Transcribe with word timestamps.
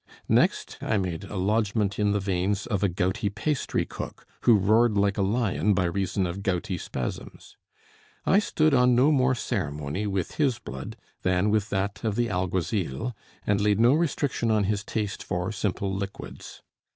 Next 0.29 0.79
I 0.81 0.97
made 0.97 1.25
a 1.25 1.35
lodgment 1.35 1.99
in 1.99 2.11
the 2.11 2.19
veins 2.19 2.65
of 2.65 2.81
a 2.81 2.89
gouty 2.89 3.29
pastry 3.29 3.85
cook, 3.85 4.25
who 4.45 4.55
roared 4.57 4.97
like 4.97 5.15
a 5.15 5.21
lion 5.21 5.75
by 5.75 5.83
reason 5.85 6.25
of 6.25 6.41
gouty 6.41 6.79
spasms. 6.79 7.55
I 8.25 8.39
stood 8.39 8.73
on 8.73 8.95
no 8.95 9.11
more 9.11 9.35
ceremony 9.35 10.07
with 10.07 10.37
his 10.37 10.57
blood 10.57 10.97
than 11.21 11.51
with 11.51 11.69
that 11.69 12.03
of 12.03 12.15
the 12.15 12.31
alguazil, 12.31 13.15
and 13.45 13.61
laid 13.61 13.79
no 13.79 13.93
restriction 13.93 14.49
on 14.49 14.63
his 14.63 14.83
taste 14.83 15.21
for 15.21 15.51
simple 15.51 15.93
liquids. 15.93 16.63